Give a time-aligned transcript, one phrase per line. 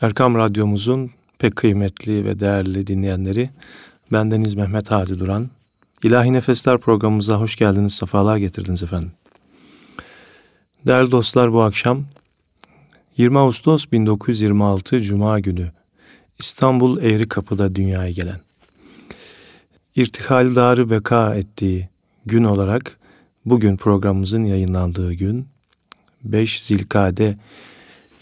[0.00, 3.50] Erkam Radyomuzun pek kıymetli ve değerli dinleyenleri,
[4.12, 5.50] bendeniz Mehmet Hadi Duran.
[6.02, 9.12] İlahi Nefesler programımıza hoş geldiniz, sefalar getirdiniz efendim.
[10.86, 12.04] Değerli dostlar bu akşam
[13.16, 15.72] 20 Ağustos 1926 Cuma günü
[16.38, 18.40] İstanbul Eğri Kapı'da dünyaya gelen,
[19.96, 21.88] irtihal darı beka ettiği
[22.26, 22.98] gün olarak
[23.44, 25.48] bugün programımızın yayınlandığı gün
[26.24, 27.38] 5 Zilkade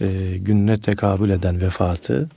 [0.03, 2.29] e, gününe tekabül eden vefatı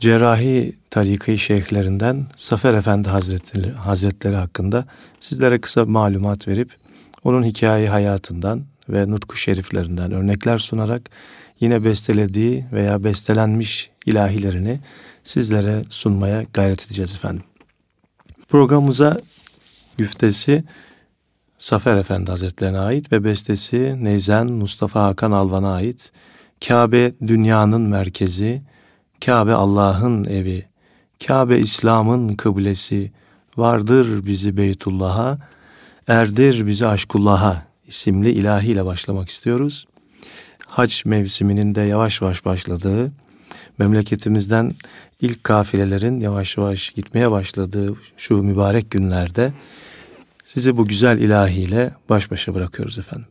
[0.00, 4.86] cerrahi tariki şeyhlerinden Safer Efendi Hazretleri, Hazretleri hakkında
[5.20, 6.70] sizlere kısa malumat verip
[7.24, 11.02] onun hikaye hayatından ve nutku şeriflerinden örnekler sunarak
[11.60, 14.80] yine bestelediği veya bestelenmiş ilahilerini
[15.24, 17.42] sizlere sunmaya gayret edeceğiz efendim.
[18.48, 19.18] Programımıza
[19.98, 20.64] güftesi
[21.58, 26.12] Safer Efendi Hazretlerine ait ve bestesi Neyzen Mustafa Hakan Alvan'a ait.
[26.68, 28.62] Kabe dünyanın merkezi,
[29.24, 30.66] Kabe Allah'ın evi,
[31.26, 33.12] Kabe İslam'ın kıblesi,
[33.56, 35.38] vardır bizi Beytullah'a,
[36.08, 39.86] erdir bizi aşkullah'a isimli ilahiyle başlamak istiyoruz.
[40.66, 43.12] Hac mevsiminin de yavaş yavaş başladığı,
[43.78, 44.72] memleketimizden
[45.20, 49.52] ilk kafilelerin yavaş yavaş gitmeye başladığı şu mübarek günlerde
[50.48, 53.28] sizi bu güzel ilahiyle baş başa bırakıyoruz efendim.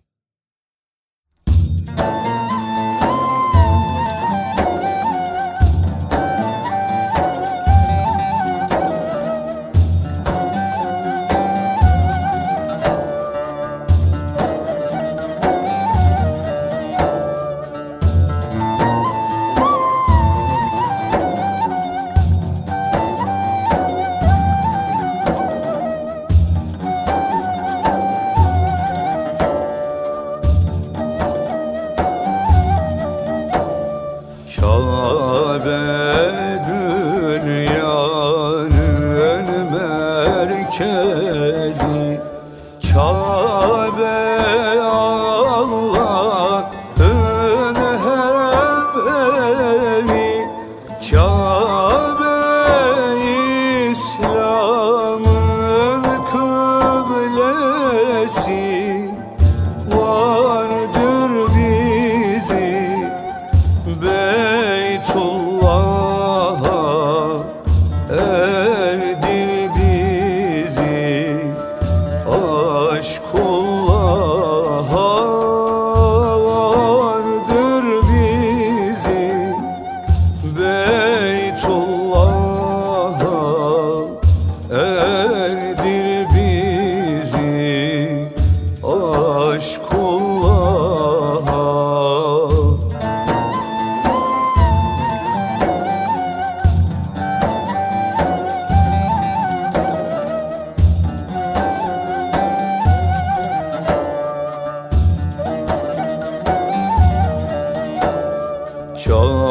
[109.09, 109.46] Vardır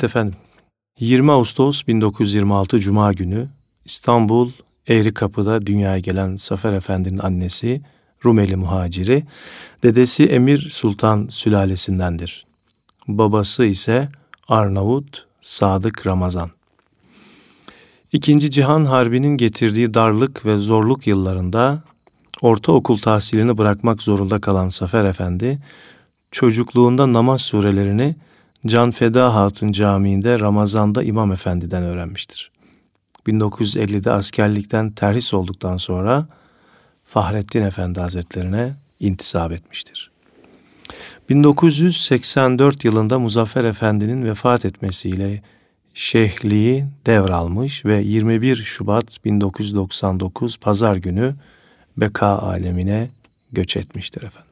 [0.00, 0.34] Evet efendim.
[1.00, 3.48] 20 Ağustos 1926 Cuma günü
[3.84, 4.50] İstanbul
[4.88, 7.82] Eğri Kapı'da dünyaya gelen Safer Efendi'nin annesi
[8.24, 9.24] Rumeli muhaciri,
[9.82, 12.46] dedesi Emir Sultan sülalesindendir.
[13.08, 14.08] Babası ise
[14.48, 16.50] Arnavut Sadık Ramazan.
[18.12, 21.82] İkinci Cihan Harbi'nin getirdiği darlık ve zorluk yıllarında
[22.42, 25.58] ortaokul tahsilini bırakmak zorunda kalan Safer Efendi,
[26.30, 28.16] çocukluğunda namaz surelerini
[28.66, 32.50] Can Feda Hatun Camii'nde Ramazan'da İmam Efendi'den öğrenmiştir.
[33.26, 36.26] 1950'de askerlikten terhis olduktan sonra
[37.04, 40.10] Fahrettin Efendi Hazretlerine intisap etmiştir.
[41.28, 45.42] 1984 yılında Muzaffer Efendi'nin vefat etmesiyle
[45.94, 51.34] şeyhliği devralmış ve 21 Şubat 1999 Pazar günü
[51.96, 53.08] beka alemine
[53.52, 54.50] göç etmiştir efendim.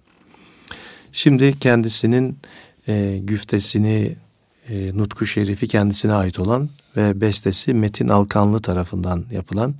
[1.12, 2.38] Şimdi kendisinin
[2.88, 4.16] e, güftesini,
[4.68, 9.74] e, Nutku Şerifi kendisine ait olan ve bestesi Metin Alkanlı tarafından yapılan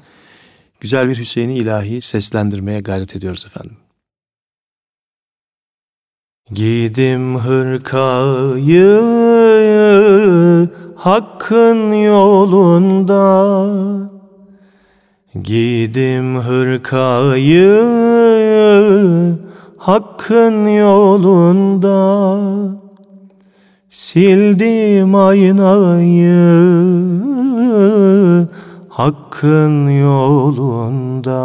[0.81, 3.77] güzel bir Hüseyin'i ilahi seslendirmeye gayret ediyoruz efendim.
[6.53, 9.01] Gidim hırkayı
[10.97, 13.19] hakkın yolunda
[15.43, 17.85] Gidim hırkayı
[19.79, 22.09] hakkın yolunda
[23.91, 26.39] Sildim aynayı
[28.89, 31.39] hakkın yolunda.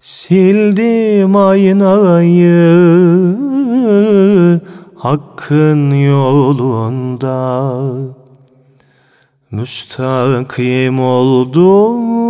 [0.00, 2.60] Sildim aynayı
[4.94, 7.30] hakkın yolunda.
[9.50, 12.20] Müstakim oldum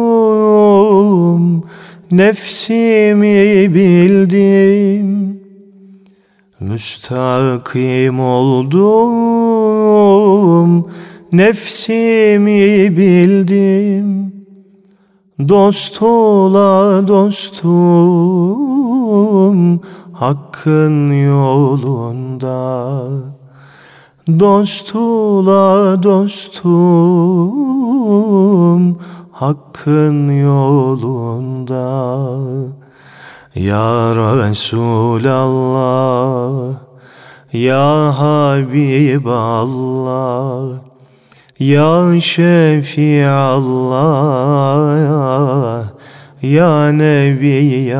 [2.11, 5.40] Nefsimi bildim
[6.61, 9.71] Müstakim oldum
[11.33, 14.33] Nefsimi bildim.
[15.49, 17.81] Dost ola dostum
[20.13, 23.11] Hakkın yolunda.
[24.29, 26.91] Dost ola dostum
[29.33, 31.81] Hakkın yolunda
[33.55, 35.11] Ya Resulallah
[37.51, 39.27] Ya Habiballah
[41.59, 43.51] ya Şefiallah
[46.39, 47.91] Ya Nebiyallah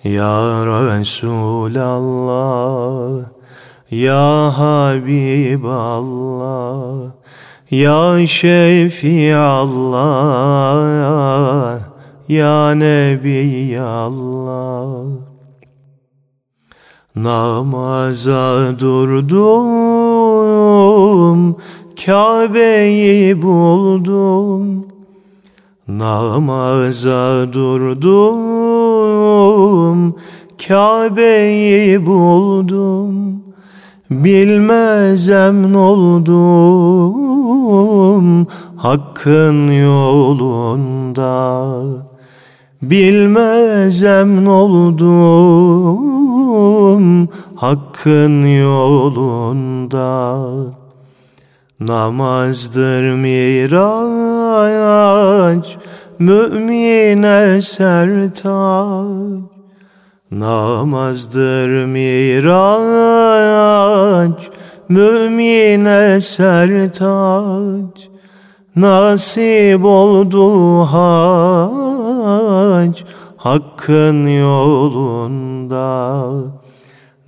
[0.00, 0.64] Ya
[0.96, 1.76] Resulallah
[3.92, 5.76] Ya Habiballah
[7.68, 9.86] Ya Şefiallah
[12.28, 13.86] Ya Nebiyallah
[17.16, 19.38] Namaza durdum,
[21.96, 24.86] Kabe'yi buldum.
[25.88, 28.16] Namaza durdum,
[30.68, 33.42] Kabe'yi buldum.
[34.10, 36.86] Bilmez emin oldum,
[38.76, 41.36] Hakkın yolunda.
[42.82, 45.68] Bilmez emin oldum
[47.54, 50.46] Hakkın yolunda.
[51.80, 53.76] Namazdır miraç
[56.18, 59.42] Mümine sertaç
[60.30, 62.50] Namazdır miraç
[64.88, 68.08] Mümine sertaç
[68.76, 71.85] Nasip oldu hac
[73.36, 75.86] Hakkın yolunda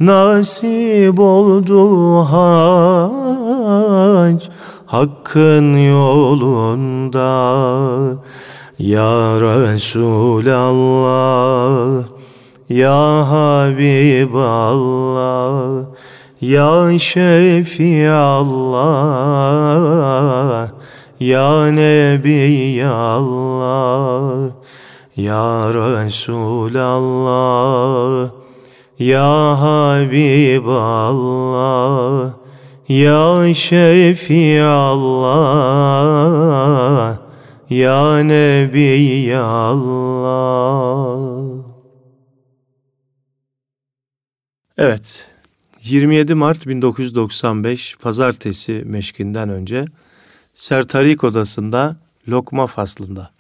[0.00, 2.88] Nasip oldu hac
[4.87, 7.29] Hakkın yolunda
[8.79, 10.99] Ya Resulallah
[12.69, 14.38] Ya Habiballah
[16.41, 18.29] Ya Şefiallah
[21.21, 24.55] ya Nebi Allah
[25.19, 26.71] Ya Resulallah
[28.99, 30.69] Ya Habiballah
[32.89, 34.39] Ya Şefiallah
[37.71, 41.19] Ya Nebi Allah
[44.77, 45.29] Evet
[45.83, 49.85] 27 Mart 1995 Pazartesi meşkinden önce
[50.55, 51.97] Sertarik odasında
[52.29, 53.31] lokma faslında.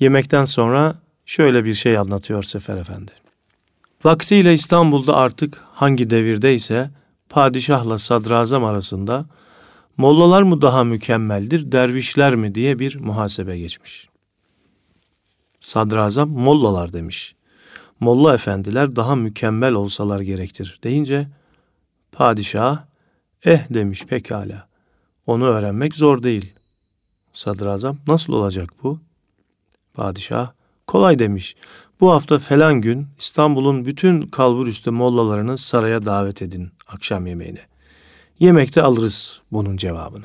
[0.00, 1.01] Yemekten sonra
[1.32, 3.12] şöyle bir şey anlatıyor Sefer Efendi.
[4.04, 6.90] Vaktiyle İstanbul'da artık hangi devirdeyse
[7.28, 9.26] padişahla sadrazam arasında
[9.96, 14.08] mollalar mı daha mükemmeldir, dervişler mi diye bir muhasebe geçmiş.
[15.60, 17.34] Sadrazam mollalar demiş.
[18.00, 21.28] Molla efendiler daha mükemmel olsalar gerektir deyince
[22.12, 22.84] padişah
[23.44, 24.68] eh demiş pekala.
[25.26, 26.52] Onu öğrenmek zor değil.
[27.32, 29.00] Sadrazam nasıl olacak bu?
[29.94, 30.52] Padişah
[30.92, 31.56] kolay demiş.
[32.00, 37.60] Bu hafta falan gün İstanbul'un bütün kalbur üstü mollalarını saraya davet edin akşam yemeğine.
[38.38, 40.24] Yemekte alırız bunun cevabını.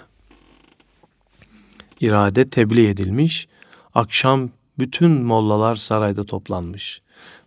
[2.02, 3.48] İrade tebliğ edilmiş.
[3.96, 7.02] Akşam bütün mollalar sarayda toplanmış.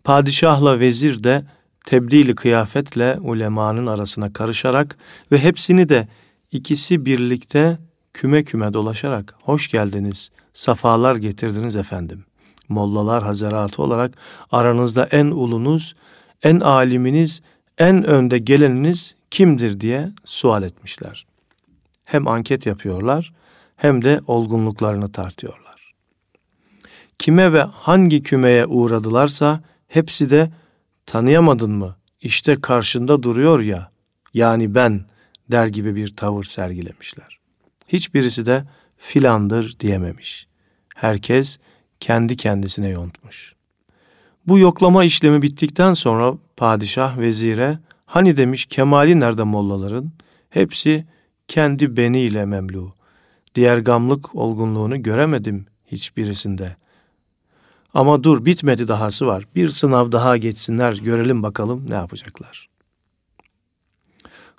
[0.05, 1.45] Padişahla vezir de
[1.87, 4.99] tebdili kıyafetle ulemanın arasına karışarak
[5.33, 6.09] ve hepsini de
[6.53, 7.79] ikisi birlikte
[8.15, 12.25] küme küme dolaşarak hoş geldiniz, safalar getirdiniz efendim.
[12.71, 14.15] Mollalar hazaratı olarak
[14.53, 15.95] aranızda en ulunuz,
[16.43, 17.43] en aliminiz,
[17.79, 21.27] en önde geleniniz kimdir diye sual etmişler.
[22.05, 23.33] Hem anket yapıyorlar
[23.77, 25.95] hem de olgunluklarını tartıyorlar.
[27.19, 30.51] Kime ve hangi kümeye uğradılarsa hepsi de
[31.07, 31.97] tanıyamadın mı?
[32.21, 33.91] İşte karşında duruyor ya,
[34.35, 35.05] yani ben
[35.51, 37.39] der gibi bir tavır sergilemişler.
[37.89, 38.65] Hiçbirisi de
[38.97, 40.47] filandır diyememiş.
[40.95, 41.59] Herkes
[42.01, 43.55] kendi kendisine yontmuş.
[44.47, 50.13] Bu yoklama işlemi bittikten sonra padişah vezire hani demiş kemali nerede mollaların?
[50.51, 51.07] Hepsi
[51.49, 52.95] kendi beniyle memlu.
[53.55, 56.77] Diğer gamlık olgunluğunu göremedim hiçbirisinde.
[57.95, 59.45] Ama dur bitmedi dahası var.
[59.57, 62.69] Bir sınav daha geçsinler görelim bakalım ne yapacaklar.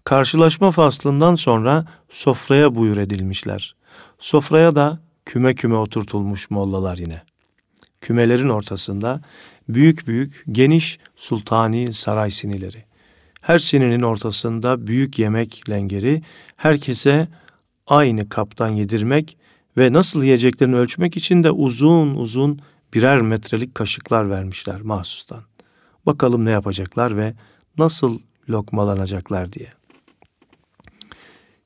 [0.04, 3.76] Karşılaşma faslından sonra sofraya buyur edilmişler.
[4.20, 7.22] Sofraya da küme küme oturtulmuş mollalar yine.
[8.02, 9.22] Kümelerin ortasında
[9.70, 12.84] büyük büyük geniş sultani saray sinileri.
[13.42, 16.22] Her sininin ortasında büyük yemek lengeri,
[16.58, 17.28] herkese
[17.88, 19.38] aynı kaptan yedirmek
[19.78, 22.60] ve nasıl yiyeceklerini ölçmek için de uzun uzun
[22.94, 25.44] birer metrelik kaşıklar vermişler mahsustan.
[26.06, 27.34] Bakalım ne yapacaklar ve
[27.78, 29.68] nasıl lokmalanacaklar diye.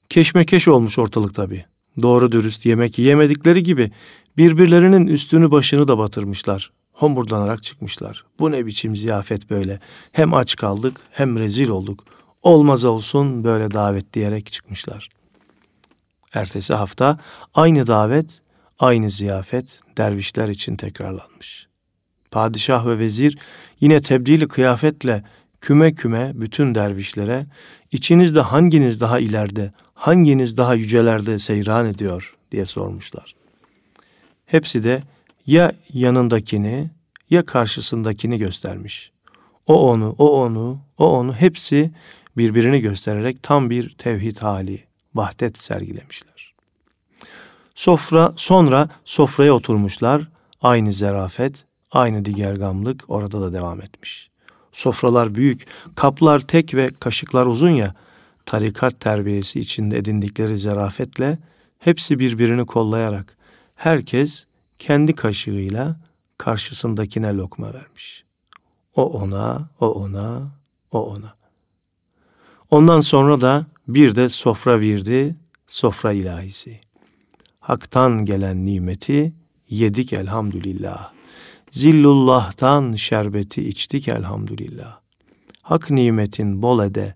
[0.09, 1.65] Keşmekeş olmuş ortalık tabi.
[2.01, 3.91] Doğru dürüst yemek yiyemedikleri gibi
[4.37, 6.71] birbirlerinin üstünü başını da batırmışlar.
[6.93, 8.25] Homurdanarak çıkmışlar.
[8.39, 9.79] Bu ne biçim ziyafet böyle.
[10.11, 12.03] Hem aç kaldık hem rezil olduk.
[12.43, 15.09] Olmaz olsun böyle davet diyerek çıkmışlar.
[16.33, 17.19] Ertesi hafta
[17.53, 18.41] aynı davet,
[18.79, 21.67] aynı ziyafet dervişler için tekrarlanmış.
[22.31, 23.37] Padişah ve vezir
[23.79, 25.23] yine tebdili kıyafetle
[25.61, 27.45] küme küme bütün dervişlere
[27.91, 33.44] içinizde hanginiz daha ileride, hanginiz daha yücelerde seyran ediyor diye sormuşlar.
[34.45, 35.03] Hepsi de
[35.47, 36.89] ya yanındakini
[37.29, 39.11] ya karşısındakini göstermiş.
[39.67, 41.91] O onu, o onu, o onu hepsi
[42.37, 44.83] birbirini göstererek tam bir tevhid hali,
[45.15, 46.53] vahdet sergilemişler.
[47.75, 50.27] Sofra sonra sofraya oturmuşlar.
[50.61, 54.29] Aynı zerafet, aynı digergamlık orada da devam etmiş.
[54.71, 57.95] Sofralar büyük, kaplar tek ve kaşıklar uzun ya,
[58.45, 61.37] tarikat terbiyesi içinde edindikleri zerafetle
[61.79, 63.37] hepsi birbirini kollayarak
[63.75, 64.45] herkes
[64.79, 65.99] kendi kaşığıyla
[66.37, 68.23] karşısındakine lokma vermiş.
[68.95, 70.51] O ona, o ona,
[70.91, 71.35] o ona.
[72.71, 75.35] Ondan sonra da bir de sofra virdi,
[75.67, 76.79] sofra ilahisi.
[77.59, 79.33] Hak'tan gelen nimeti
[79.69, 81.11] yedik elhamdülillah.
[81.71, 84.99] Zillullah'tan şerbeti içtik elhamdülillah.
[85.61, 87.15] Hak nimetin bol ede,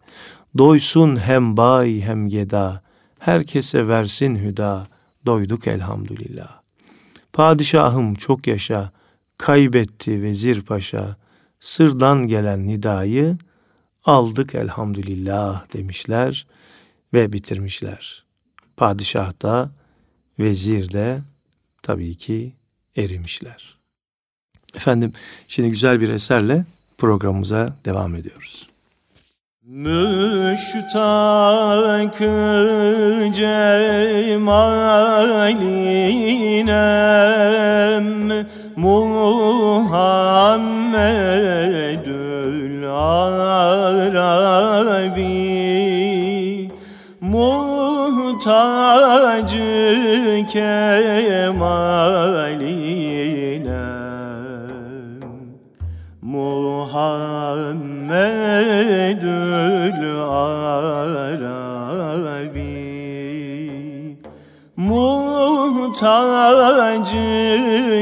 [0.57, 2.81] doysun hem bay hem geda,
[3.19, 4.87] herkese versin hüda,
[5.25, 6.61] doyduk elhamdülillah.
[7.33, 8.91] Padişahım çok yaşa,
[9.37, 11.15] kaybetti vezir paşa,
[11.59, 13.37] sırdan gelen nidayı
[14.05, 16.47] aldık elhamdülillah demişler
[17.13, 18.25] ve bitirmişler.
[18.77, 19.71] Padişah da
[20.39, 21.21] vezir de
[21.81, 22.53] tabii ki
[22.97, 23.77] erimişler.
[24.75, 25.13] Efendim
[25.47, 26.65] şimdi güzel bir eserle
[26.97, 28.69] programımıza devam ediyoruz.
[29.71, 30.89] Müştak
[33.33, 33.69] cemalinem
[38.75, 40.09] Muhammedül
[42.91, 44.29] Arabi.
[47.21, 48.69] Muhtacı
[50.53, 50.98] kemaline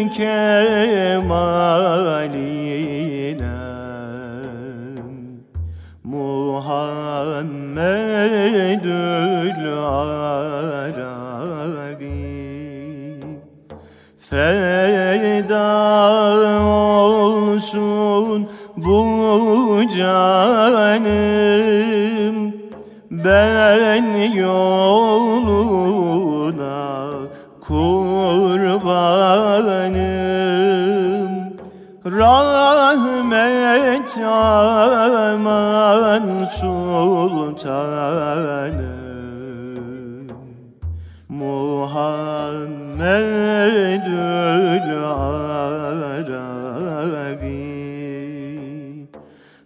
[0.09, 1.57] kemaline
[6.03, 7.77] Muhammed
[8.77, 9.63] Muhammedül
[10.37, 11.17] Arabi.
[14.29, 15.69] Feda
[16.65, 21.17] olsun bu canım.
[23.11, 24.76] Ben yoluna
[36.51, 37.67] sultanım
[41.29, 42.87] Muhammedül
[45.03, 46.47] Arabi.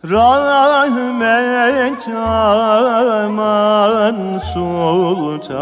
[0.10, 3.40] Rahmet aman
[4.54, 5.62] sultanım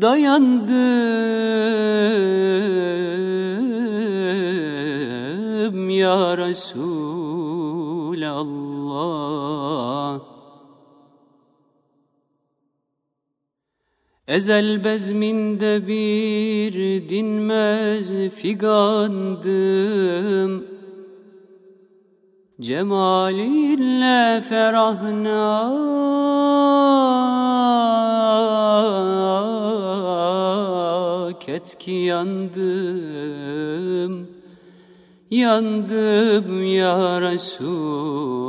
[0.00, 0.74] dayandım
[5.90, 6.93] ya Resulallah
[14.34, 16.74] Ezel bezminde bir
[17.08, 19.44] dinmez figandım.
[22.60, 25.08] Cemalinle ferahnak
[31.48, 32.52] et ki yandım.
[35.30, 38.44] Yandım ya Resulallah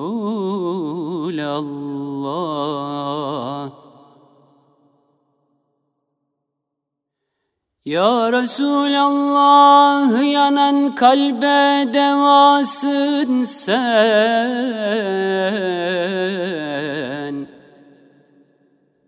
[7.85, 13.75] Ya Resulallah yanan kalbe devasın sen.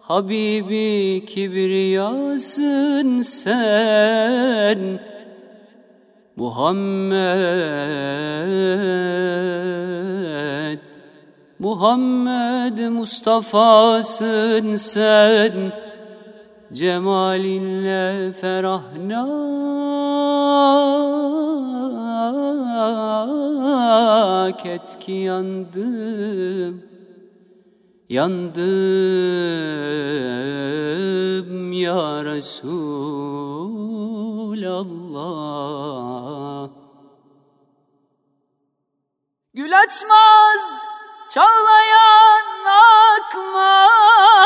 [0.00, 4.78] Habibi kibriyasın sen.
[6.36, 7.18] Muhammed
[11.58, 15.52] Muhammed Mustafa'sın sen.
[16.72, 18.32] Cemalinle
[23.26, 26.96] ferahnak et ki yandım
[28.08, 28.56] Yandım
[31.72, 33.10] ya Resulallah.
[39.54, 40.62] Gül açmaz,
[41.30, 42.64] çağlayan
[43.18, 44.36] akmaz.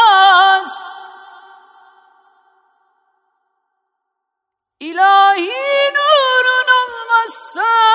[4.81, 5.90] İlahi
[7.53, 7.90] sun.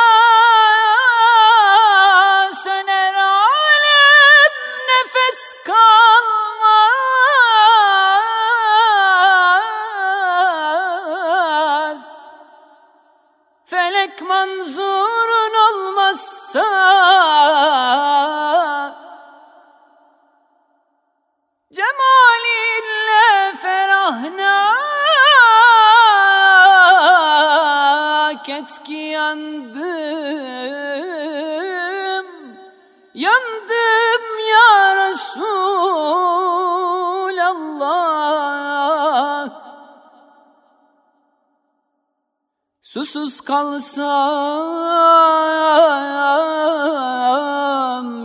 [43.45, 43.97] Kalsam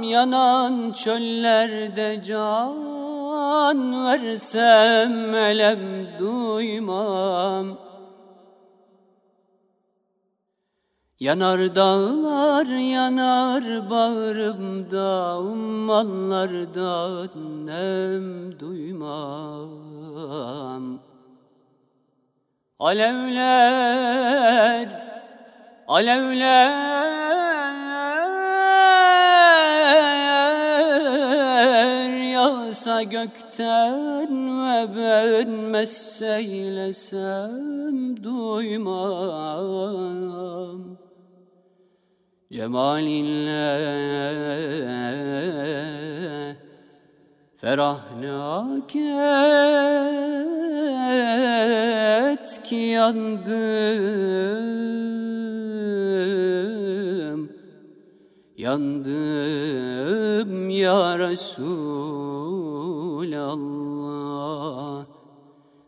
[0.03, 7.79] yanan çöllerde can versem elem duymam.
[11.21, 17.31] Yanar dağlar yanar bağrımda ummallardan
[17.67, 19.81] nem duymam.
[22.81, 24.80] Alevler,
[26.01, 26.91] alevler
[32.33, 34.33] yağsa gökten
[34.63, 37.05] ve ben messeylesem
[38.25, 39.61] duymam.
[42.53, 43.77] Cemalinle
[47.57, 48.97] ferahnak
[52.37, 54.51] et ki yandım
[58.61, 61.81] Yandım ya Resulallah.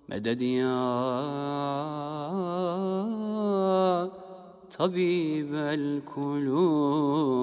[0.09, 0.81] Meded ya
[4.71, 7.43] tabibel kulub.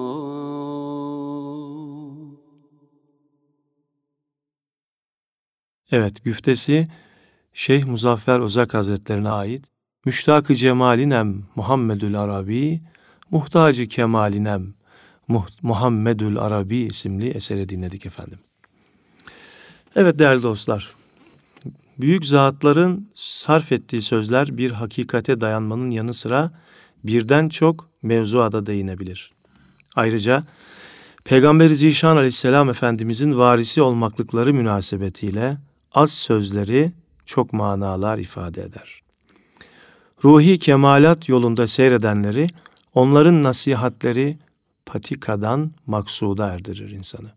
[5.92, 6.88] Evet güftesi
[7.52, 9.66] Şeyh Muzaffer Özak Hazretlerine ait
[10.04, 12.80] Müştak-ı Cemalinem Muhammedül Arabi
[13.30, 14.79] Muhtacı Kemalinem
[15.62, 18.38] Muhammedül Arabi isimli eseri dinledik efendim.
[19.96, 20.94] Evet değerli dostlar,
[21.98, 26.50] büyük zatların sarf ettiği sözler bir hakikate dayanmanın yanı sıra
[27.04, 29.32] birden çok mevzuada da değinebilir.
[29.96, 30.44] Ayrıca
[31.24, 35.58] Peygamber-i Zişan aleyhisselam Efendimizin varisi olmaklıkları münasebetiyle
[35.92, 36.92] az sözleri
[37.26, 39.02] çok manalar ifade eder.
[40.24, 42.46] Ruhi kemalat yolunda seyredenleri,
[42.94, 44.38] onların nasihatleri
[44.92, 47.32] patikadan maksuda erdirir insanı.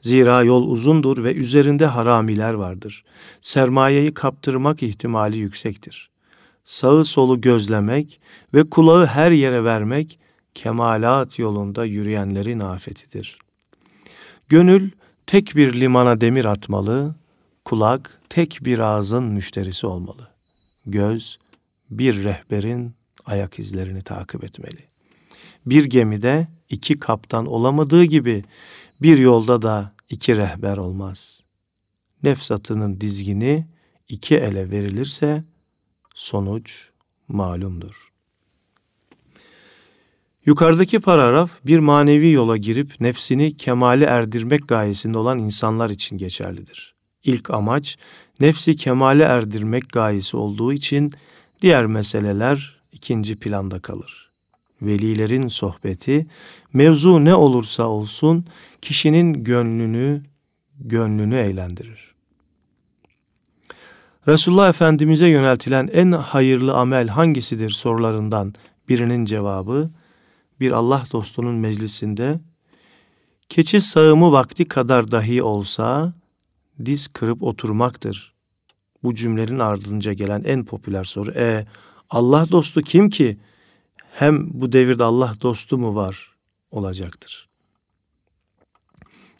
[0.00, 3.04] Zira yol uzundur ve üzerinde haramiler vardır.
[3.40, 6.10] Sermayeyi kaptırmak ihtimali yüksektir.
[6.64, 8.20] Sağı solu gözlemek
[8.54, 10.18] ve kulağı her yere vermek
[10.54, 13.38] kemalat yolunda yürüyenlerin afetidir.
[14.48, 14.90] Gönül
[15.26, 17.14] tek bir limana demir atmalı,
[17.64, 20.28] kulak tek bir ağzın müşterisi olmalı.
[20.86, 21.38] Göz
[21.90, 22.94] bir rehberin
[23.26, 24.90] ayak izlerini takip etmeli.
[25.66, 28.44] Bir gemide iki kaptan olamadığı gibi
[29.02, 31.40] bir yolda da iki rehber olmaz.
[32.22, 33.66] Nefs atının dizgini
[34.08, 35.44] iki ele verilirse
[36.14, 36.90] sonuç
[37.28, 38.10] malumdur.
[40.46, 46.94] Yukarıdaki paragraf bir manevi yola girip nefsini kemale erdirmek gayesinde olan insanlar için geçerlidir.
[47.24, 47.98] İlk amaç
[48.40, 51.12] nefsi kemale erdirmek gayesi olduğu için
[51.62, 54.29] diğer meseleler ikinci planda kalır.
[54.82, 56.26] Velilerin sohbeti
[56.72, 58.44] mevzu ne olursa olsun
[58.82, 60.22] kişinin gönlünü
[60.80, 62.14] gönlünü eğlendirir.
[64.28, 68.54] Resulullah Efendimiz'e yöneltilen en hayırlı amel hangisidir sorularından
[68.88, 69.90] birinin cevabı
[70.60, 72.40] bir Allah dostunun meclisinde
[73.48, 76.12] keçi sağımı vakti kadar dahi olsa
[76.84, 78.34] diz kırıp oturmaktır.
[79.02, 81.66] Bu cümlenin ardınca gelen en popüler soru e
[82.10, 83.38] Allah dostu kim ki?
[84.12, 86.32] Hem bu devirde Allah dostu mu var
[86.70, 87.48] olacaktır.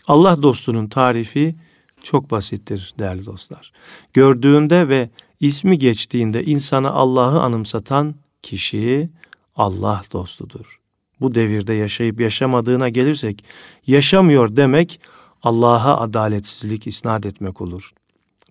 [0.07, 1.55] Allah dostunun tarifi
[2.03, 3.73] çok basittir değerli dostlar.
[4.13, 9.11] Gördüğünde ve ismi geçtiğinde insana Allah'ı anımsatan kişi
[9.57, 10.81] Allah dostudur.
[11.21, 13.45] Bu devirde yaşayıp yaşamadığına gelirsek
[13.87, 15.01] yaşamıyor demek
[15.43, 17.93] Allah'a adaletsizlik isnat etmek olur.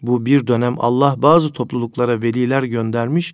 [0.02, 3.34] Bu bir dönem Allah bazı topluluklara veliler göndermiş,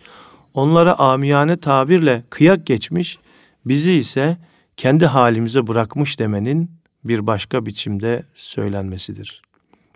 [0.56, 3.20] onlara amiyane tabirle kıyak geçmiş,
[3.65, 4.38] bizi ise
[4.78, 6.72] kendi halimize bırakmış demenin
[7.04, 9.41] bir başka biçimde söylenmesidir.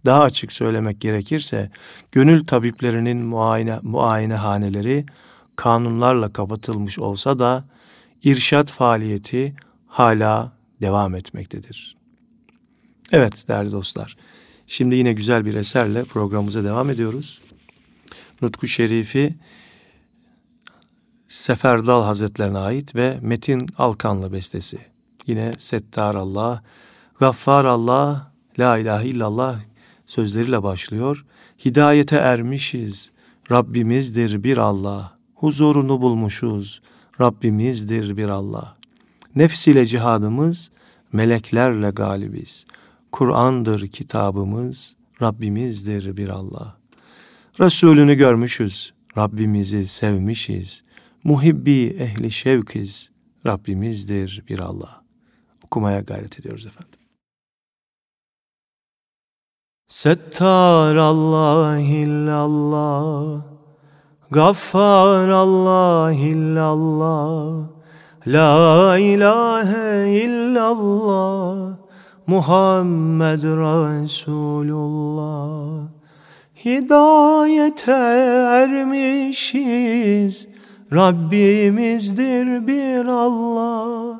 [0.06, 1.72] Daha açık söylemek gerekirse
[2.12, 5.06] gönül tabiplerinin muayene muayenehaneleri
[5.56, 7.66] kanunlarla kapatılmış olsa da
[8.24, 9.56] irşat faaliyeti
[9.88, 11.98] hala devam etmektedir.
[13.12, 14.18] Evet değerli dostlar.
[14.68, 17.42] Şimdi yine güzel bir eserle programımıza devam ediyoruz.
[18.42, 19.36] Nutku Şerifi
[21.30, 24.78] Seferdal Hazretlerine ait ve Metin Alkanlı bestesi.
[25.28, 26.64] Yine Settar Allah,
[27.20, 29.60] Gaffar Allah, La ilahe illallah
[30.06, 31.26] sözleriyle başlıyor.
[31.66, 33.12] Hidayete ermişiz,
[33.52, 35.18] Rabbimizdir bir Allah.
[35.36, 36.82] Huzurunu bulmuşuz,
[37.22, 38.76] Rabbimizdir bir Allah.
[39.36, 40.72] Nefs ile cihadımız,
[41.14, 42.66] meleklerle galibiz.
[43.12, 46.78] Kur'an'dır kitabımız, Rabbimizdir bir Allah.
[47.60, 50.84] Resulünü görmüşüz, Rabbimizi sevmişiz.
[51.24, 53.12] Muhibbi ehli şevkiz,
[53.48, 55.04] Rabbimizdir bir Allah.
[55.64, 57.00] Okumaya gayret ediyoruz efendim.
[59.88, 63.42] Settar Allah illallah
[64.32, 67.68] Gaffar Allah illallah
[68.28, 71.78] La ilahe illallah
[72.28, 74.50] Muhammed Resulullah
[76.66, 77.92] Hidayete
[78.62, 80.48] ermişiz
[80.94, 84.20] Rabbimizdir bir Allah.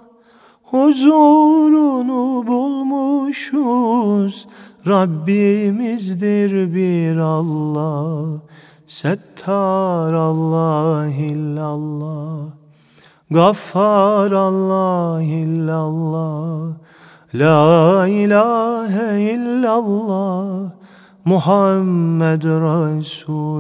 [0.64, 4.48] Huzurunu bulmuşuz.
[4.88, 8.42] Rabbimizdir bir Allah.
[8.88, 12.60] Settar Allah illallah
[13.32, 16.74] Gaffar Allah illallah
[17.34, 20.72] La ilahe illallah.
[21.26, 23.60] Muhammed Resulullah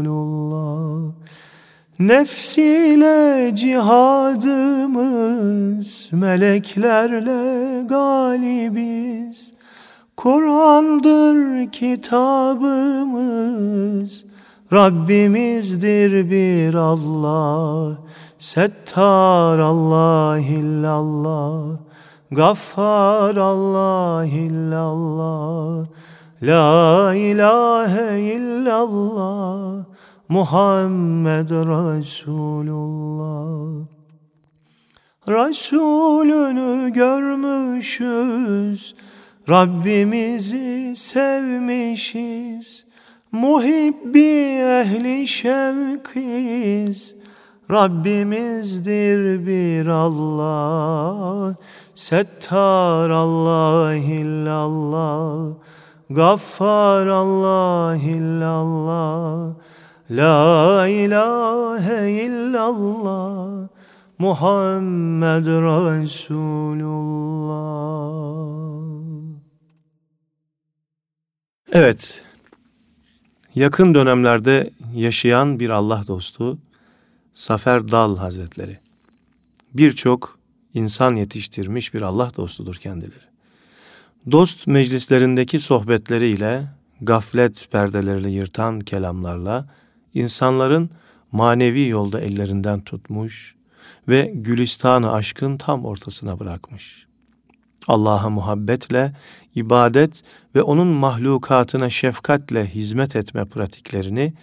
[1.99, 5.09] Nefsiyle cihadımız
[6.13, 9.53] Meleklerle galibiz.
[10.17, 12.65] Kur'an'dır kitabımız
[14.73, 17.97] Rabbimizdir bir Allah.
[18.37, 21.77] Settar Allah illallah
[22.31, 25.85] Gaffar Allah illallah
[26.41, 29.88] La ilahe illallah
[30.29, 31.85] Muhammed Resulullah.
[35.27, 38.95] Resulünü görmüşüz
[39.49, 42.85] Rabbimizi sevmişiz.
[43.31, 47.15] Muhibbi ehli şevkiz
[47.71, 51.55] Rabbimizdir bir Allah.
[51.95, 55.53] Settar Allah illallah
[56.09, 59.53] Gaffar Allah illallah
[60.11, 63.67] La ilahe illallah
[64.19, 66.29] Muhammed Resulullah
[71.71, 72.23] Evet,
[73.55, 76.57] yakın dönemlerde yaşayan bir Allah dostu
[77.33, 78.79] Safer Dal Hazretleri.
[79.73, 80.39] Birçok
[80.73, 83.29] insan yetiştirmiş bir Allah dostudur kendileri.
[84.31, 86.67] Dost meclislerindeki sohbetleriyle,
[87.01, 89.65] gaflet perdelerini yırtan kelamlarla
[90.13, 90.89] insanların
[91.31, 93.55] manevi yolda ellerinden tutmuş
[94.07, 97.09] ve gülistanı aşkın tam ortasına bırakmış.
[97.87, 99.15] Allah'a muhabbetle,
[99.55, 100.23] ibadet
[100.55, 104.33] ve onun mahlukatına şefkatle hizmet etme pratiklerini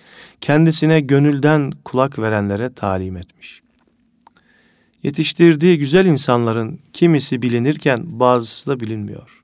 [0.40, 3.62] kendisine gönülden kulak verenlere talim etmiş.
[5.02, 9.42] Yetiştirdiği güzel insanların kimisi bilinirken bazısı da bilinmiyor.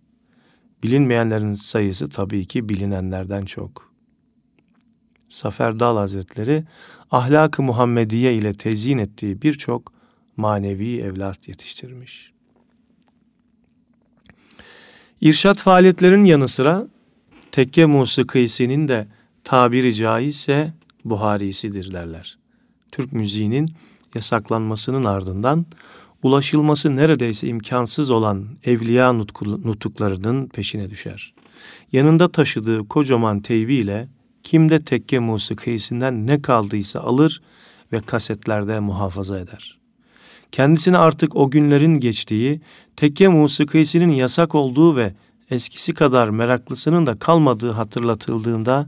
[0.83, 3.92] Bilinmeyenlerin sayısı tabii ki bilinenlerden çok.
[5.33, 6.65] Safer Dal Hazretleri
[7.11, 9.93] ahlak-ı Muhammediye ile tezyin ettiği birçok
[10.37, 12.33] manevi evlat yetiştirmiş.
[15.21, 16.87] İrşat faaliyetlerinin yanı sıra
[17.53, 19.09] tekke musikisinin de
[19.45, 20.73] tabiri caizse
[21.05, 22.39] Buharisidir derler.
[22.93, 23.69] Türk müziğinin
[24.15, 25.67] yasaklanmasının ardından
[26.23, 31.35] ulaşılması neredeyse imkansız olan evliya nutuklarının peşine düşer.
[31.93, 33.41] Yanında taşıdığı kocaman
[34.43, 37.43] teybiyle kimde tekke musikisinden ne kaldıysa alır
[37.93, 39.79] ve kasetlerde muhafaza eder.
[40.53, 42.61] Kendisine artık o günlerin geçtiği,
[42.97, 45.15] tekke musikisinin yasak olduğu ve
[45.51, 48.87] eskisi kadar meraklısının da kalmadığı hatırlatıldığında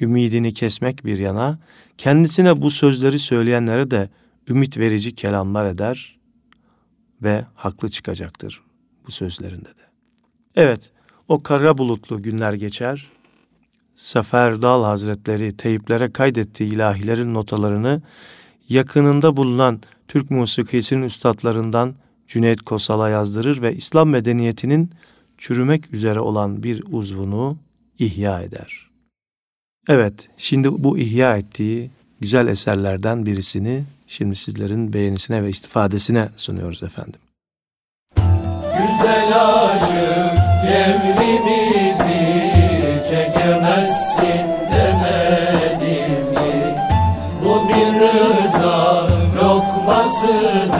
[0.00, 1.58] ümidini kesmek bir yana,
[1.98, 4.10] kendisine bu sözleri söyleyenlere de
[4.48, 6.18] ümit verici kelamlar eder
[7.22, 8.62] ve haklı çıkacaktır
[9.06, 9.86] bu sözlerinde de.
[10.56, 10.92] Evet,
[11.28, 13.10] o kara bulutlu günler geçer.
[13.96, 18.02] Sefer Dal Hazretleri teyiplere kaydettiği ilahilerin notalarını
[18.68, 21.94] yakınında bulunan Türk musikisinin üstadlarından
[22.28, 24.90] Cüneyt Kosal'a yazdırır ve İslam medeniyetinin
[25.38, 27.56] çürümek üzere olan bir uzvunu
[27.98, 28.90] ihya eder.
[29.88, 37.20] Evet, şimdi bu ihya ettiği güzel eserlerden birisini şimdi sizlerin beğenisine ve istifadesine sunuyoruz efendim.
[38.76, 41.61] Güzel aşık cevlimizi
[50.22, 50.71] Sen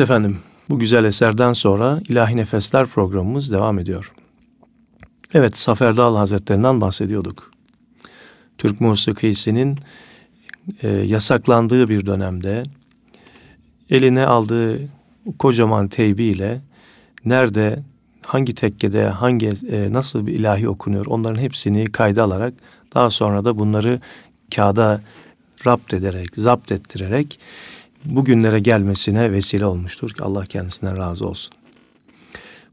[0.00, 4.12] Evet efendim, bu güzel eserden sonra İlahi Nefesler programımız devam ediyor.
[5.34, 7.50] Evet, Safer Dağlı Hazretlerinden bahsediyorduk.
[8.58, 9.78] Türk musikisinin
[10.82, 12.62] e, yasaklandığı bir dönemde
[13.90, 14.78] eline aldığı
[15.38, 16.60] kocaman teybiyle
[17.24, 17.82] nerede,
[18.26, 22.54] hangi tekkede, hangi e, nasıl bir ilahi okunuyor onların hepsini kayda alarak
[22.94, 24.00] daha sonra da bunları
[24.54, 25.00] kağıda
[25.66, 27.38] rapt ederek, zapt ettirerek
[28.04, 30.10] bugünlere gelmesine vesile olmuştur.
[30.20, 31.54] Allah kendisinden razı olsun.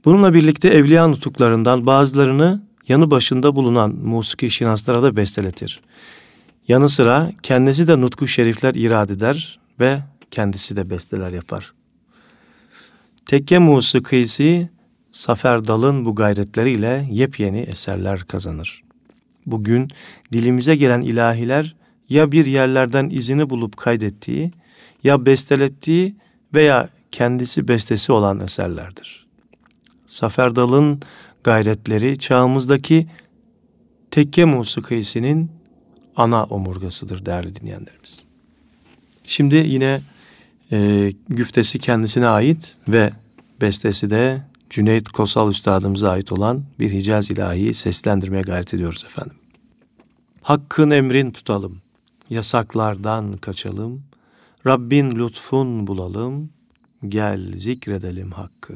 [0.05, 5.81] Bununla birlikte evliya nutuklarından bazılarını yanı başında bulunan musiki şinaslara da besteletir.
[6.67, 9.99] Yanı sıra kendisi de nutku şerifler irad eder ve
[10.31, 11.73] kendisi de besteler yapar.
[13.25, 14.69] Tekke musikisi
[15.11, 18.83] Safer Dal'ın bu gayretleriyle yepyeni eserler kazanır.
[19.45, 19.87] Bugün
[20.33, 21.75] dilimize gelen ilahiler
[22.09, 24.51] ya bir yerlerden izini bulup kaydettiği
[25.07, 26.15] ya bestelettiği
[26.53, 29.27] veya kendisi bestesi olan eserlerdir.
[30.05, 31.01] Safer Dal'ın
[31.43, 33.07] gayretleri çağımızdaki
[34.11, 35.51] tekke musikisinin
[36.15, 38.23] ana omurgasıdır değerli dinleyenlerimiz.
[39.23, 40.01] Şimdi yine
[40.71, 43.11] e, güftesi kendisine ait ve
[43.61, 49.37] bestesi de Cüneyt Kosal Üstadımıza ait olan bir Hicaz ilahiyi seslendirmeye gayret ediyoruz efendim.
[50.41, 51.81] Hakkın emrin tutalım,
[52.29, 54.06] yasaklardan kaçalım,
[54.67, 56.49] Rabbin lütfun bulalım,
[57.07, 58.73] gel zikredelim hakkı.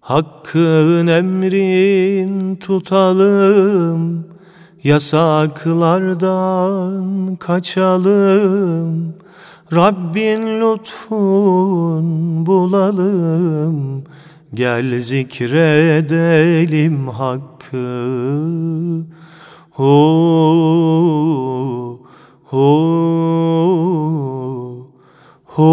[0.00, 4.26] Hakkın emrin tutalım,
[4.84, 9.14] yasaklardan kaçalım.
[9.74, 14.04] Rabbin lütfun bulalım,
[14.54, 17.86] gel zikredelim hakkı.
[19.70, 19.86] Hu
[22.50, 22.70] hu
[25.44, 25.72] hu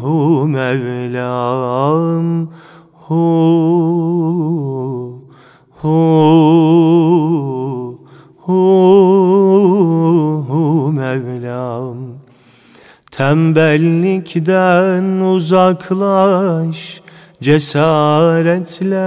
[0.00, 0.14] hu
[0.48, 2.26] Mevlam.
[3.06, 3.24] Hu
[5.80, 5.98] hu
[8.44, 8.60] hu
[10.48, 11.98] hu Mevlam.
[13.10, 17.02] Tembellikten uzaklaş
[17.42, 19.04] Cesaretle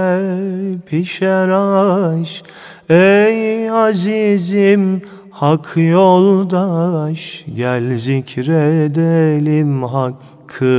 [0.86, 2.42] pişer aş
[2.88, 5.02] Ey azizim
[5.40, 10.76] hak yoldaş Gel zikredelim hakkı.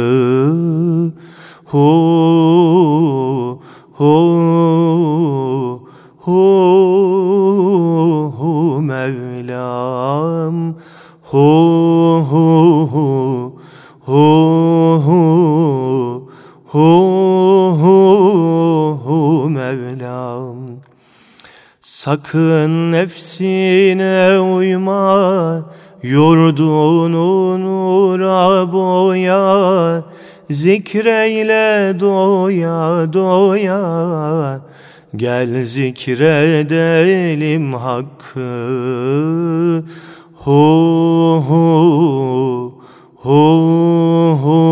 [1.66, 1.88] Hu
[3.92, 4.14] hu
[6.20, 6.42] hu
[8.38, 10.76] hu Mevlam.
[11.24, 11.48] Hu
[12.30, 13.54] hu hu
[14.06, 14.26] hu
[16.72, 16.88] hu
[17.82, 17.98] hu
[19.06, 20.67] hu Mevlam
[21.98, 25.66] Sakın nefsine uyma
[26.04, 30.04] Yurdunu nura boya
[30.50, 34.62] Zikreyle doya doya.
[35.16, 36.74] Gel zikredelim
[37.74, 38.40] hakkı
[40.36, 42.74] Hu hu
[43.16, 43.44] hu
[44.42, 44.64] hu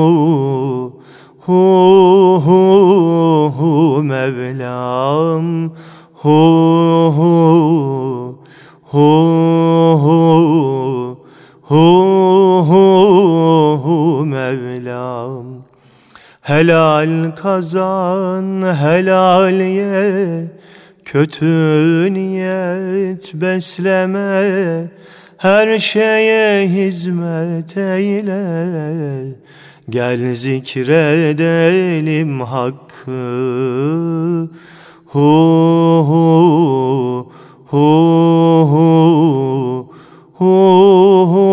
[2.46, 5.72] hu hu Mevlam
[6.26, 6.42] Hu
[7.18, 7.34] hu
[8.92, 9.10] hu
[10.04, 10.20] hu
[11.70, 11.84] hu
[12.70, 12.84] hu
[13.84, 15.46] hu Mevlam.
[16.42, 18.48] Helal kazan
[18.82, 20.52] helal ye.
[21.06, 24.92] Kötü niyet besleme.
[25.38, 28.46] Her şeye hizmet eyle.
[29.90, 31.62] Gel zikredelim
[32.42, 33.12] hakkı
[35.16, 36.24] Hu hu
[37.72, 37.86] hu
[38.72, 38.88] hu
[40.40, 40.56] hu
[41.34, 41.46] hu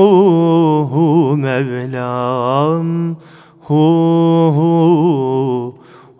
[0.92, 3.16] hu Mevlam.
[3.68, 3.84] Hu
[4.56, 4.72] hu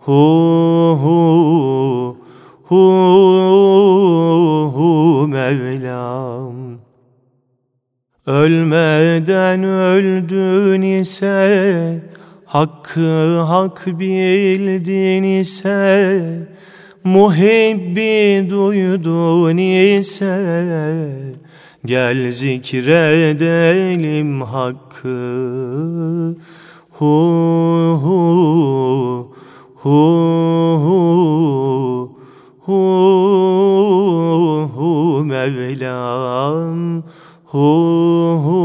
[0.05, 0.21] hu
[1.03, 2.15] hu
[2.69, 2.81] hu
[4.75, 6.79] hu Mevlam.
[8.25, 12.13] Ölmeden öldün ise
[12.53, 16.52] Hakkı hak bildin ise
[17.03, 21.35] Muhibbi duydun ise
[21.85, 26.35] Gel zikredelim hakkı.
[26.91, 27.15] Hu
[28.03, 29.33] hu
[29.75, 29.99] hu
[30.83, 32.09] hu
[32.65, 32.79] hu
[34.75, 37.03] hu Mevlam.
[37.45, 37.69] Hu
[38.45, 38.63] hu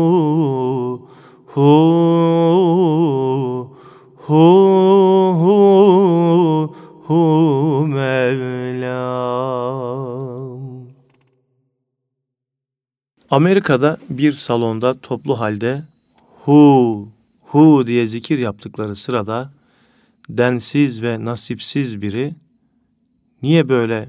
[1.47, 2.18] hu
[13.39, 15.85] Amerika'da bir salonda toplu halde
[16.45, 17.09] hu
[17.41, 19.51] hu diye zikir yaptıkları sırada
[20.29, 22.35] densiz ve nasipsiz biri
[23.43, 24.09] niye böyle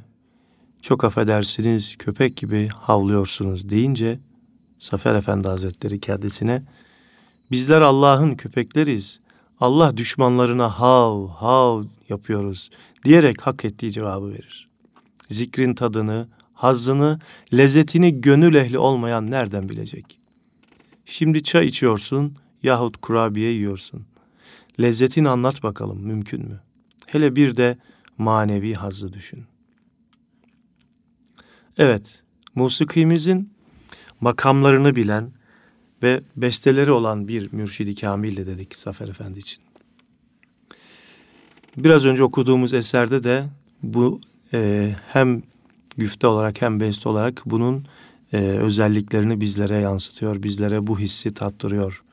[0.81, 4.19] çok affedersiniz köpek gibi havlıyorsunuz deyince
[4.79, 6.63] Zafer Efendi Hazretleri kendisine
[7.51, 9.19] bizler Allah'ın köpekleriz.
[9.59, 12.69] Allah düşmanlarına hav hav yapıyoruz
[13.05, 14.69] diyerek hak ettiği cevabı verir.
[15.29, 16.27] Zikrin tadını,
[16.59, 17.19] hazzını,
[17.53, 20.19] lezzetini gönül ehli olmayan nereden bilecek?
[21.05, 24.05] Şimdi çay içiyorsun yahut kurabiye yiyorsun.
[24.81, 26.61] Lezzetini anlat bakalım mümkün mü?
[27.07, 27.77] Hele bir de
[28.17, 29.43] manevi hazzı düşün.
[31.77, 32.23] Evet,
[32.55, 33.53] musikimizin
[34.21, 35.31] makamlarını bilen
[36.03, 39.63] ve besteleri olan bir mürşidi kamil de dedik Zafer Efendi için.
[41.77, 43.45] Biraz önce okuduğumuz eserde de
[43.83, 44.21] bu
[44.53, 45.48] e, hem
[45.99, 47.85] güfte olarak hem beste olarak bunun
[48.33, 52.03] e, özelliklerini bizlere yansıtıyor, bizlere bu hissi tattırıyor.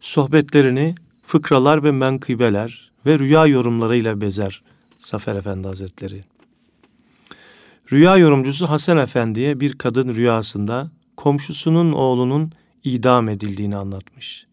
[0.00, 0.94] Sohbetlerini
[1.26, 4.62] fıkralar ve menkıbeler ve rüya yorumlarıyla bezer
[4.98, 6.24] Zafer Efendi Hazretleri.
[7.92, 12.52] Rüya yorumcusu Hasan Efendi'ye bir kadın rüyasında komşusunun oğlunun
[12.84, 14.46] idam edildiğini anlatmış.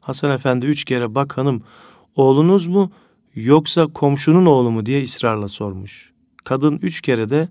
[0.00, 1.62] Hasan Efendi üç kere bak hanım
[2.16, 2.92] oğlunuz mu
[3.34, 6.09] yoksa komşunun oğlu mu diye ısrarla sormuş.
[6.44, 7.48] Kadın üç kere de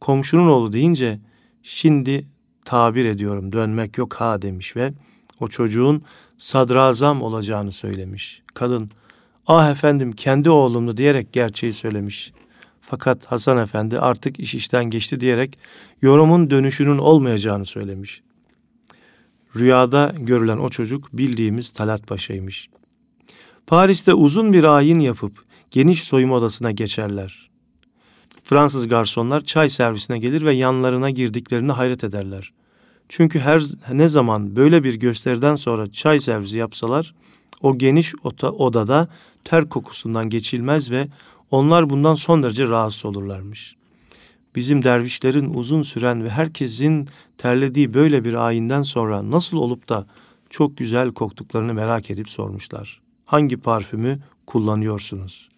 [0.00, 1.20] komşunun oğlu deyince
[1.62, 2.26] şimdi
[2.64, 4.92] tabir ediyorum dönmek yok ha demiş ve
[5.40, 6.02] o çocuğun
[6.38, 8.42] sadrazam olacağını söylemiş.
[8.54, 8.90] Kadın
[9.46, 12.32] ah efendim kendi oğlumdu diyerek gerçeği söylemiş.
[12.80, 15.58] Fakat Hasan Efendi artık iş işten geçti diyerek
[16.02, 18.22] yorumun dönüşünün olmayacağını söylemiş.
[19.56, 22.68] Rüyada görülen o çocuk bildiğimiz Talat Paşa'ymış.
[23.66, 27.51] Paris'te uzun bir ayin yapıp geniş soyunma odasına geçerler.
[28.44, 32.52] Fransız garsonlar çay servisine gelir ve yanlarına girdiklerini hayret ederler.
[33.08, 33.62] Çünkü her
[33.92, 37.14] ne zaman böyle bir gösteriden sonra çay servisi yapsalar
[37.62, 39.08] o geniş odada
[39.44, 41.08] ter kokusundan geçilmez ve
[41.50, 43.76] onlar bundan son derece rahatsız olurlarmış.
[44.54, 50.06] Bizim dervişlerin uzun süren ve herkesin terlediği böyle bir ayinden sonra nasıl olup da
[50.50, 53.00] çok güzel koktuklarını merak edip sormuşlar.
[53.24, 55.48] Hangi parfümü kullanıyorsunuz?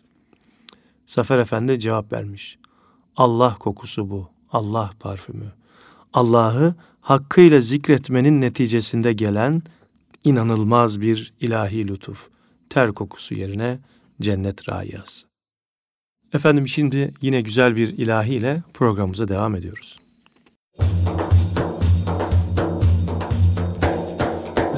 [1.07, 2.59] Zafer Efendi cevap vermiş.
[3.17, 5.53] Allah kokusu bu, Allah parfümü.
[6.13, 9.63] Allah'ı hakkıyla zikretmenin neticesinde gelen
[10.25, 12.29] inanılmaz bir ilahi lütuf.
[12.71, 13.79] Ter kokusu yerine
[14.21, 15.27] cennet rayası.
[16.35, 19.99] Efendim şimdi yine güzel bir ilahi ile programımıza devam ediyoruz.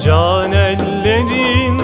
[0.01, 1.77] Can ellerinden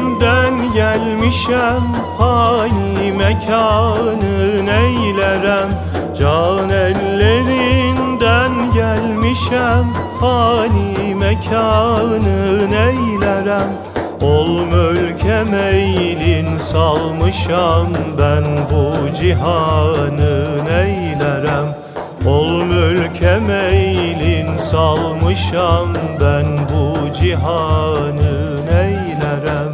[0.74, 5.93] gelmişem Fani mekanı neylerem
[6.24, 13.70] Can ellerinden gelmişem Fani mekanı neylerem?
[14.22, 21.76] Ol mülke meylin salmışam Ben bu cihanı neylerem?
[22.28, 29.73] Ol mülke meylin salmışam Ben bu cihanı neylerem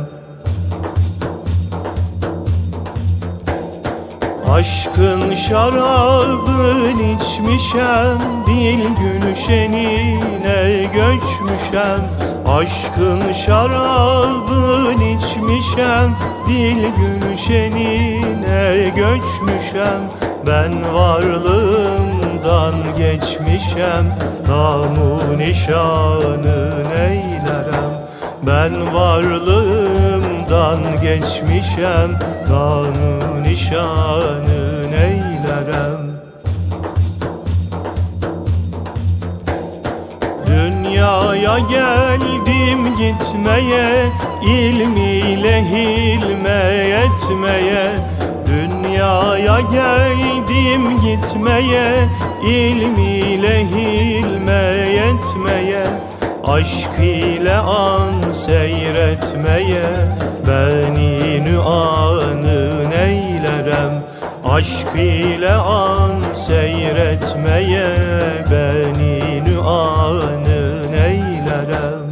[4.52, 12.00] Aşkın şarabın içmişem Dil gülşenine göçmüşem.
[12.48, 16.16] Aşkın şarabın içmişem
[16.48, 20.02] Dil gülşenine göçmüşem.
[20.48, 27.92] Ben varlığımdan geçmişem Namu nişanı neylerem?
[28.48, 32.20] Ben varlığımdan geçmişem
[32.50, 36.02] Namu nişanı neylerem?
[40.48, 44.10] Dünyaya geldim gitmeye
[44.44, 46.62] ilmiyle hilme
[47.06, 47.92] etmeye.
[48.46, 52.08] Dünyaya geldim gitmeye
[52.44, 54.62] ilmiyle hilme
[54.98, 55.86] etmeye.
[56.44, 62.79] Aşk ile an seyretmeye Beni nüanı
[64.50, 67.90] Aşk ile an seyretmeye
[68.52, 72.10] Beni nüanı neylerem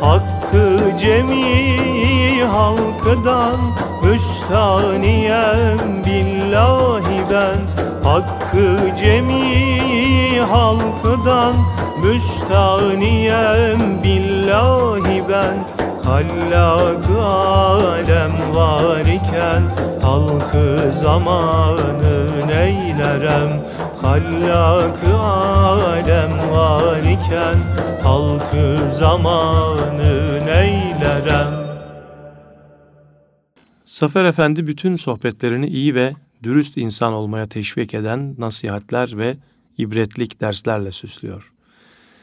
[0.00, 3.56] Hakkı cemi halkıdan
[4.02, 7.58] Müstaniyem billahi ben.
[8.08, 11.54] Hakkı cemi halkıdan
[12.02, 15.75] Müstaniyem billahi ben
[16.06, 19.62] Hallak alem var iken
[20.02, 23.50] Halkı zamanı neylerem
[24.02, 27.58] Hallak alem var iken
[28.02, 31.66] Halkı zamanı neylerem
[33.84, 39.36] Zafer Efendi bütün sohbetlerini iyi ve dürüst insan olmaya teşvik eden nasihatler ve
[39.78, 41.52] ibretlik derslerle süslüyor.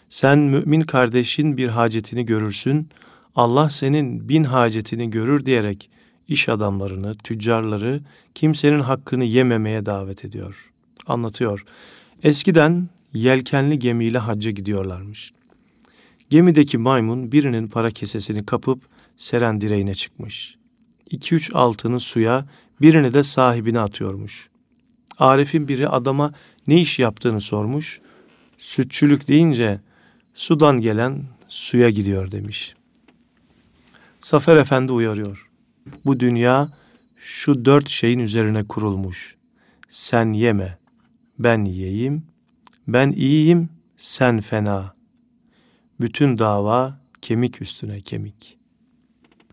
[0.09, 2.89] Sen mümin kardeşin bir hacetini görürsün,
[3.35, 5.89] Allah senin bin hacetini görür diyerek
[6.27, 8.01] iş adamlarını, tüccarları
[8.35, 10.71] kimsenin hakkını yememeye davet ediyor.
[11.07, 11.65] Anlatıyor.
[12.23, 15.33] Eskiden yelkenli gemiyle hacca gidiyorlarmış.
[16.29, 18.81] Gemideki maymun birinin para kesesini kapıp
[19.17, 20.55] seren direğine çıkmış.
[21.09, 22.45] İki üç altını suya,
[22.81, 24.49] birini de sahibine atıyormuş.
[25.17, 26.33] Arif'in biri adama
[26.67, 28.01] ne iş yaptığını sormuş.
[28.57, 29.79] Sütçülük deyince
[30.33, 32.75] sudan gelen suya gidiyor demiş.
[34.23, 35.49] Safer Efendi uyarıyor.
[36.05, 36.69] Bu dünya
[37.15, 39.35] şu dört şeyin üzerine kurulmuş.
[39.89, 40.77] Sen yeme,
[41.39, 42.23] ben yiyeyim,
[42.87, 44.93] ben iyiyim, sen fena.
[45.99, 48.57] Bütün dava kemik üstüne kemik.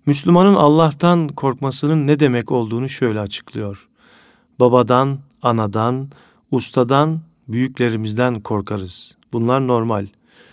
[0.07, 3.89] Müslümanın Allah'tan korkmasının ne demek olduğunu şöyle açıklıyor.
[4.61, 6.09] Babadan, anadan,
[6.51, 9.16] ustadan, büyüklerimizden korkarız.
[9.33, 10.07] Bunlar normal.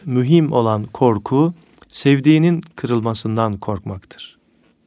[0.06, 1.54] Mühim olan korku
[1.88, 4.38] sevdiğinin kırılmasından korkmaktır.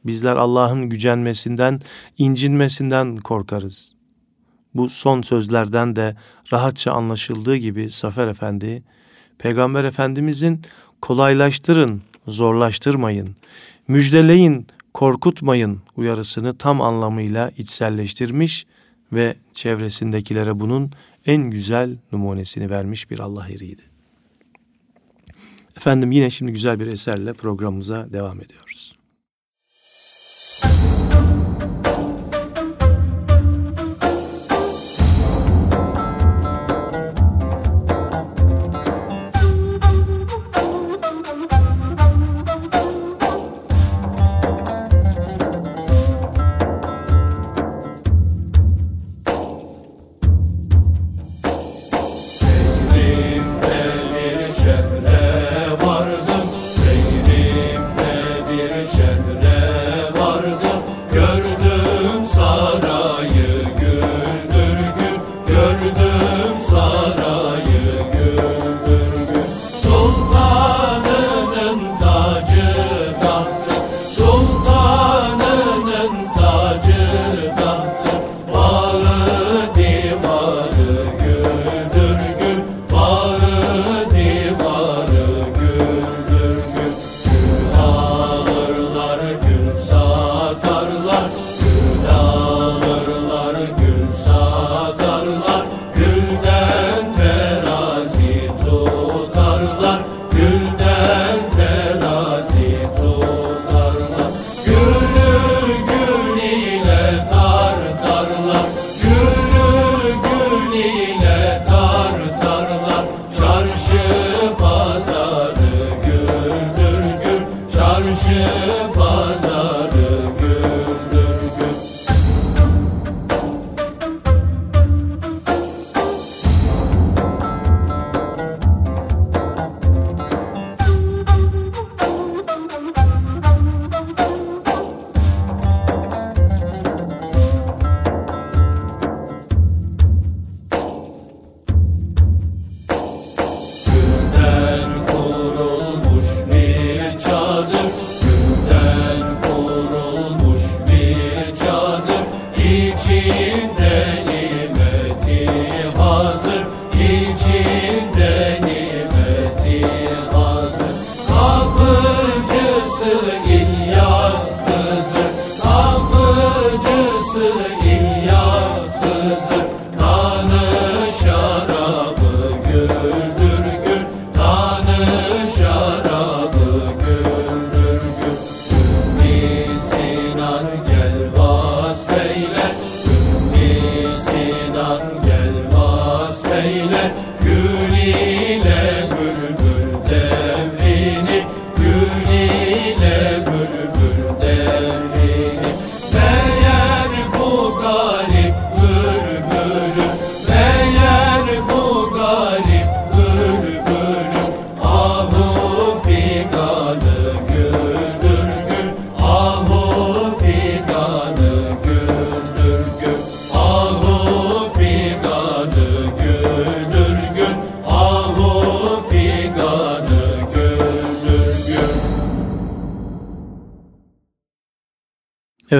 [0.05, 1.81] Bizler Allah'ın gücenmesinden,
[2.17, 3.95] incinmesinden korkarız.
[4.73, 6.15] Bu son sözlerden de
[6.53, 8.83] rahatça anlaşıldığı gibi Safer Efendi,
[9.37, 10.61] Peygamber Efendimizin
[11.01, 13.35] kolaylaştırın, zorlaştırmayın,
[13.87, 18.65] müjdeleyin, korkutmayın uyarısını tam anlamıyla içselleştirmiş
[19.13, 20.91] ve çevresindekilere bunun
[21.25, 23.90] en güzel numunesini vermiş bir Allah eriydi.
[25.77, 28.93] Efendim yine şimdi güzel bir eserle programımıza devam ediyoruz.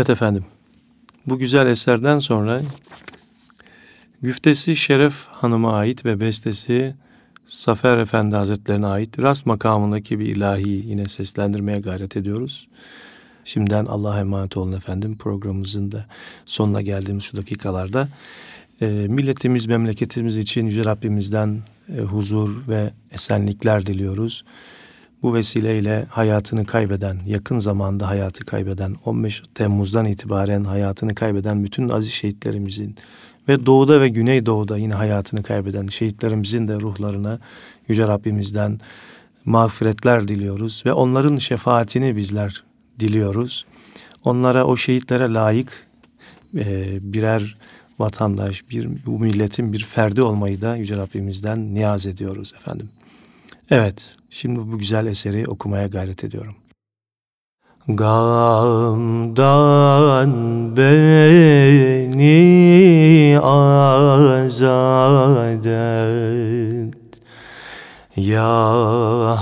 [0.01, 0.45] Evet efendim.
[1.25, 2.61] Bu güzel eserden sonra
[4.21, 6.95] güftesi Şeref Hanım'a ait ve bestesi
[7.45, 12.67] Safer Efendi Hazretlerine ait rast makamındaki bir ilahi yine seslendirmeye gayret ediyoruz.
[13.45, 15.17] Şimdiden Allah'a emanet olun efendim.
[15.17, 16.05] Programımızın da
[16.45, 18.07] sonuna geldiğimiz şu dakikalarda
[18.81, 21.59] e, milletimiz, memleketimiz için Yüce Rabbimizden
[21.97, 24.43] e, huzur ve esenlikler diliyoruz.
[25.23, 32.11] Bu vesileyle hayatını kaybeden, yakın zamanda hayatı kaybeden, 15 Temmuz'dan itibaren hayatını kaybeden bütün aziz
[32.11, 32.95] şehitlerimizin
[33.47, 37.39] ve doğuda ve güneydoğuda yine hayatını kaybeden şehitlerimizin de ruhlarına
[37.87, 38.79] Yüce Rabbimizden
[39.45, 42.63] mağfiretler diliyoruz ve onların şefaatini bizler
[42.99, 43.65] diliyoruz.
[44.23, 45.87] Onlara o şehitlere layık
[46.57, 47.57] e, birer
[47.99, 52.89] vatandaş, bir bu milletin bir ferdi olmayı da Yüce Rabbimizden niyaz ediyoruz efendim.
[53.71, 56.55] Evet, şimdi bu güzel eseri okumaya gayret ediyorum.
[57.87, 59.31] Gamdan
[60.77, 62.19] beni
[63.41, 64.65] azad
[65.65, 67.21] et
[68.15, 68.49] Ya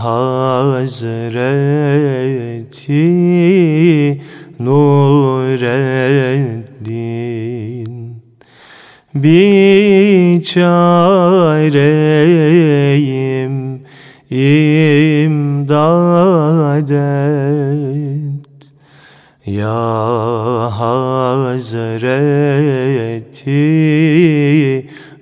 [0.04, 1.02] Hazreti
[4.60, 5.90] Nureddin
[9.16, 10.40] Biçareyim
[14.32, 15.80] imdad
[16.92, 18.40] et
[19.46, 21.90] Ya Hazreti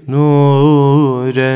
[0.07, 1.47] Nureddin.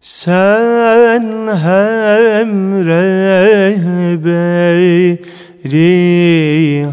[0.00, 4.06] Sen hem rehberi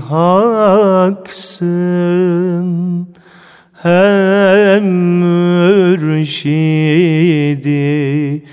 [0.10, 1.84] haksın
[3.74, 4.13] hem
[6.34, 8.44] mürşidi